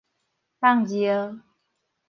[0.59, 1.37] 放尿